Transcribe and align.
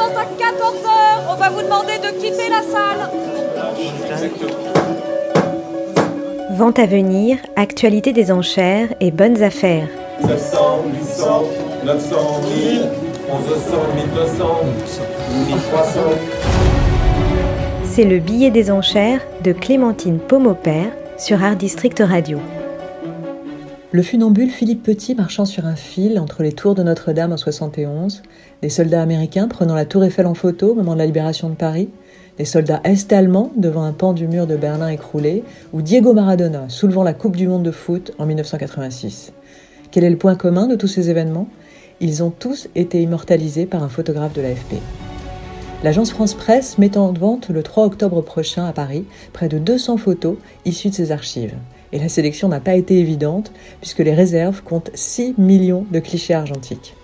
à 0.00 0.24
14h. 0.24 1.30
On 1.30 1.34
va 1.36 1.50
vous 1.50 1.62
demander 1.62 1.98
de 1.98 2.08
quitter 2.18 2.48
la 2.48 2.62
salle. 2.62 3.08
Vente 6.56 6.78
à 6.78 6.86
venir, 6.86 7.38
actualité 7.56 8.12
des 8.12 8.30
enchères 8.30 8.88
et 9.00 9.10
bonnes 9.10 9.42
affaires. 9.42 9.88
700, 10.20 10.84
800, 11.00 11.42
900, 11.84 12.16
1000, 12.66 12.88
1100, 13.28 13.76
1200, 14.14 14.60
1300. 15.48 16.00
C'est 17.84 18.04
le 18.04 18.18
billet 18.18 18.50
des 18.50 18.70
enchères 18.70 19.20
de 19.42 19.52
Clémentine 19.52 20.18
Pomopère 20.18 20.90
sur 21.18 21.42
Art 21.42 21.56
District 21.56 22.02
Radio. 22.04 22.38
Le 23.94 24.02
funambule 24.02 24.50
Philippe 24.50 24.82
Petit 24.82 25.14
marchant 25.14 25.44
sur 25.44 25.66
un 25.66 25.76
fil 25.76 26.18
entre 26.18 26.42
les 26.42 26.52
tours 26.52 26.74
de 26.74 26.82
Notre-Dame 26.82 27.32
en 27.32 27.36
71, 27.36 28.24
des 28.60 28.68
soldats 28.68 29.00
américains 29.00 29.46
prenant 29.46 29.76
la 29.76 29.84
tour 29.84 30.02
Eiffel 30.02 30.26
en 30.26 30.34
photo 30.34 30.72
au 30.72 30.74
moment 30.74 30.94
de 30.94 30.98
la 30.98 31.06
libération 31.06 31.48
de 31.48 31.54
Paris, 31.54 31.90
des 32.36 32.44
soldats 32.44 32.80
est-allemands 32.82 33.52
devant 33.54 33.84
un 33.84 33.92
pan 33.92 34.12
du 34.12 34.26
mur 34.26 34.48
de 34.48 34.56
Berlin 34.56 34.88
écroulé, 34.88 35.44
ou 35.72 35.80
Diego 35.80 36.12
Maradona 36.12 36.68
soulevant 36.68 37.04
la 37.04 37.14
Coupe 37.14 37.36
du 37.36 37.46
Monde 37.46 37.62
de 37.62 37.70
foot 37.70 38.10
en 38.18 38.26
1986. 38.26 39.32
Quel 39.92 40.02
est 40.02 40.10
le 40.10 40.18
point 40.18 40.34
commun 40.34 40.66
de 40.66 40.74
tous 40.74 40.88
ces 40.88 41.08
événements? 41.08 41.46
Ils 42.00 42.24
ont 42.24 42.32
tous 42.36 42.66
été 42.74 43.00
immortalisés 43.00 43.66
par 43.66 43.84
un 43.84 43.88
photographe 43.88 44.32
de 44.32 44.42
l'AFP. 44.42 44.74
L'agence 45.84 46.10
France 46.10 46.34
Presse 46.34 46.78
met 46.78 46.98
en 46.98 47.12
vente 47.12 47.48
le 47.48 47.62
3 47.62 47.84
octobre 47.84 48.22
prochain 48.22 48.66
à 48.66 48.72
Paris 48.72 49.04
près 49.32 49.46
de 49.46 49.60
200 49.60 49.98
photos 49.98 50.34
issues 50.64 50.90
de 50.90 50.94
ses 50.96 51.12
archives. 51.12 51.54
Et 51.94 51.98
la 51.98 52.08
sélection 52.08 52.48
n'a 52.48 52.60
pas 52.60 52.74
été 52.74 52.98
évidente 52.98 53.52
puisque 53.80 54.00
les 54.00 54.14
réserves 54.14 54.62
comptent 54.62 54.90
6 54.92 55.36
millions 55.38 55.86
de 55.90 56.00
clichés 56.00 56.34
argentiques. 56.34 56.96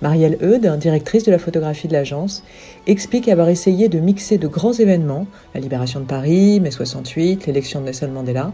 Marielle 0.00 0.38
Eudes, 0.42 0.78
directrice 0.78 1.22
de 1.22 1.30
la 1.30 1.38
photographie 1.38 1.86
de 1.86 1.92
l'agence, 1.92 2.42
explique 2.88 3.28
avoir 3.28 3.50
essayé 3.50 3.88
de 3.88 4.00
mixer 4.00 4.38
de 4.38 4.48
grands 4.48 4.72
événements, 4.72 5.28
la 5.54 5.60
libération 5.60 6.00
de 6.00 6.06
Paris, 6.06 6.58
mai 6.58 6.72
68, 6.72 7.46
l'élection 7.46 7.80
de 7.80 7.84
Nelson 7.84 8.08
Mandela, 8.08 8.52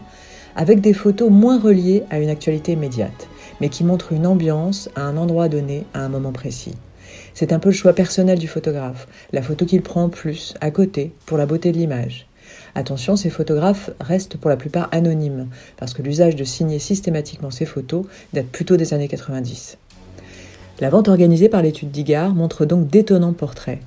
avec 0.55 0.81
des 0.81 0.93
photos 0.93 1.31
moins 1.31 1.59
reliées 1.59 2.03
à 2.11 2.19
une 2.19 2.29
actualité 2.29 2.73
immédiate, 2.73 3.29
mais 3.61 3.69
qui 3.69 3.83
montrent 3.83 4.11
une 4.11 4.27
ambiance 4.27 4.89
à 4.95 5.01
un 5.01 5.17
endroit 5.17 5.47
donné, 5.49 5.85
à 5.95 6.01
un 6.01 6.09
moment 6.09 6.33
précis. 6.33 6.75
C'est 7.33 7.53
un 7.53 7.59
peu 7.59 7.69
le 7.69 7.75
choix 7.75 7.93
personnel 7.93 8.37
du 8.37 8.47
photographe, 8.47 9.07
la 9.31 9.41
photo 9.41 9.65
qu'il 9.65 9.81
prend 9.81 10.03
en 10.03 10.09
plus, 10.09 10.53
à 10.61 10.69
côté, 10.69 11.13
pour 11.25 11.37
la 11.37 11.47
beauté 11.47 11.71
de 11.71 11.77
l'image. 11.77 12.28
Attention, 12.75 13.15
ces 13.15 13.29
photographes 13.29 13.89
restent 13.99 14.37
pour 14.37 14.49
la 14.49 14.57
plupart 14.57 14.89
anonymes, 14.91 15.47
parce 15.77 15.93
que 15.93 16.01
l'usage 16.01 16.35
de 16.35 16.43
signer 16.43 16.79
systématiquement 16.79 17.51
ces 17.51 17.65
photos 17.65 18.05
date 18.33 18.47
plutôt 18.47 18.77
des 18.77 18.93
années 18.93 19.07
90. 19.07 19.77
La 20.79 20.89
vente 20.89 21.09
organisée 21.09 21.49
par 21.49 21.61
l'étude 21.61 21.91
d'Igard 21.91 22.33
montre 22.33 22.65
donc 22.65 22.87
d'étonnants 22.87 23.33
portraits. 23.33 23.79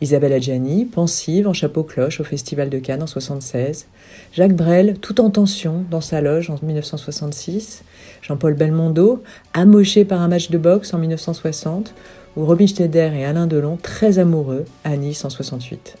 Isabelle 0.00 0.32
Adjani, 0.32 0.84
pensive 0.84 1.46
en 1.46 1.52
chapeau 1.52 1.84
cloche 1.84 2.18
au 2.18 2.24
Festival 2.24 2.68
de 2.68 2.80
Cannes 2.80 3.02
en 3.02 3.06
1976, 3.06 3.86
Jacques 4.32 4.56
Brel, 4.56 4.98
tout 4.98 5.20
en 5.20 5.30
tension 5.30 5.84
dans 5.88 6.00
sa 6.00 6.20
loge 6.20 6.50
en 6.50 6.58
1966, 6.60 7.84
Jean-Paul 8.22 8.54
Belmondo, 8.54 9.22
amoché 9.54 10.04
par 10.04 10.20
un 10.20 10.26
match 10.26 10.50
de 10.50 10.58
boxe 10.58 10.92
en 10.92 10.98
1960, 10.98 11.94
ou 12.36 12.44
Robin 12.44 12.66
Schneider 12.66 13.14
et 13.14 13.24
Alain 13.24 13.46
Delon, 13.46 13.78
très 13.80 14.18
amoureux, 14.18 14.64
à 14.82 14.96
Nice 14.96 15.24
en 15.24 15.30
68 15.30 15.96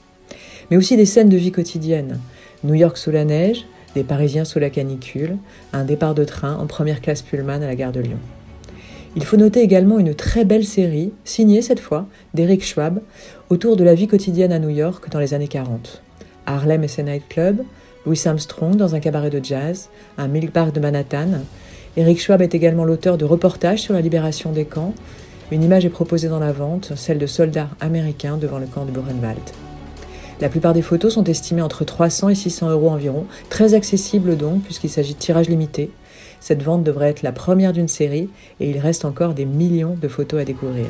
mais 0.72 0.78
aussi 0.78 0.96
des 0.96 1.04
scènes 1.04 1.28
de 1.28 1.36
vie 1.36 1.52
quotidienne. 1.52 2.18
New 2.64 2.72
York 2.72 2.96
sous 2.96 3.10
la 3.10 3.26
neige, 3.26 3.66
des 3.94 4.04
Parisiens 4.04 4.46
sous 4.46 4.58
la 4.58 4.70
canicule, 4.70 5.36
un 5.74 5.84
départ 5.84 6.14
de 6.14 6.24
train 6.24 6.56
en 6.56 6.66
première 6.66 7.02
classe 7.02 7.20
Pullman 7.20 7.60
à 7.60 7.66
la 7.66 7.74
gare 7.74 7.92
de 7.92 8.00
Lyon. 8.00 8.16
Il 9.14 9.22
faut 9.22 9.36
noter 9.36 9.60
également 9.60 9.98
une 9.98 10.14
très 10.14 10.46
belle 10.46 10.64
série, 10.64 11.12
signée 11.24 11.60
cette 11.60 11.78
fois 11.78 12.06
d'Eric 12.32 12.64
Schwab, 12.64 13.02
autour 13.50 13.76
de 13.76 13.84
la 13.84 13.94
vie 13.94 14.06
quotidienne 14.06 14.50
à 14.50 14.58
New 14.58 14.70
York 14.70 15.10
dans 15.10 15.18
les 15.18 15.34
années 15.34 15.46
40. 15.46 16.00
Harlem 16.46 16.84
et 16.84 16.88
ses 16.88 17.02
nightclubs, 17.02 17.64
Louis 18.06 18.22
Armstrong 18.24 18.74
dans 18.74 18.94
un 18.94 19.00
cabaret 19.00 19.28
de 19.28 19.44
jazz, 19.44 19.90
un 20.16 20.26
milk 20.26 20.54
bar 20.54 20.72
de 20.72 20.80
Manhattan. 20.80 21.42
Eric 21.98 22.18
Schwab 22.18 22.40
est 22.40 22.54
également 22.54 22.86
l'auteur 22.86 23.18
de 23.18 23.26
reportages 23.26 23.82
sur 23.82 23.92
la 23.92 24.00
libération 24.00 24.52
des 24.52 24.64
camps. 24.64 24.94
Une 25.50 25.64
image 25.64 25.84
est 25.84 25.90
proposée 25.90 26.30
dans 26.30 26.40
la 26.40 26.52
vente, 26.52 26.92
celle 26.96 27.18
de 27.18 27.26
soldats 27.26 27.68
américains 27.78 28.38
devant 28.38 28.58
le 28.58 28.64
camp 28.64 28.86
de 28.86 28.90
Buchenwald. 28.90 29.50
La 30.42 30.48
plupart 30.48 30.72
des 30.72 30.82
photos 30.82 31.14
sont 31.14 31.22
estimées 31.22 31.62
entre 31.62 31.84
300 31.84 32.30
et 32.30 32.34
600 32.34 32.70
euros 32.70 32.90
environ, 32.90 33.26
très 33.48 33.74
accessible 33.74 34.36
donc 34.36 34.64
puisqu'il 34.64 34.90
s'agit 34.90 35.14
de 35.14 35.18
tirages 35.20 35.48
limités. 35.48 35.92
Cette 36.40 36.64
vente 36.64 36.82
devrait 36.82 37.10
être 37.10 37.22
la 37.22 37.30
première 37.30 37.72
d'une 37.72 37.86
série 37.86 38.28
et 38.58 38.68
il 38.68 38.78
reste 38.78 39.04
encore 39.04 39.34
des 39.34 39.44
millions 39.44 39.94
de 40.02 40.08
photos 40.08 40.40
à 40.40 40.44
découvrir. 40.44 40.86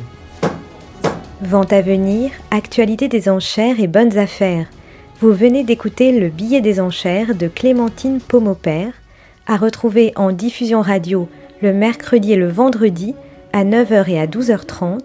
Vente 1.42 1.74
à 1.74 1.82
venir, 1.82 2.30
actualité 2.50 3.08
des 3.08 3.28
enchères 3.28 3.78
et 3.78 3.88
bonnes 3.88 4.16
affaires. 4.16 4.68
Vous 5.20 5.34
venez 5.34 5.64
d'écouter 5.64 6.18
le 6.18 6.30
billet 6.30 6.62
des 6.62 6.80
enchères 6.80 7.34
de 7.34 7.46
Clémentine 7.46 8.20
Pomopère, 8.20 8.94
à 9.46 9.58
retrouver 9.58 10.14
en 10.16 10.32
diffusion 10.32 10.80
radio 10.80 11.28
le 11.60 11.74
mercredi 11.74 12.32
et 12.32 12.36
le 12.36 12.48
vendredi 12.48 13.14
à 13.52 13.66
9h 13.66 14.08
et 14.08 14.18
à 14.18 14.26
12h30 14.26 15.00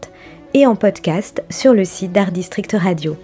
et 0.53 0.65
en 0.65 0.77
podcast 0.77 1.43
sur 1.49 1.73
le 1.73 1.83
site 1.83 2.13
d'Art 2.13 2.31
District 2.31 2.71
Radio. 2.79 3.17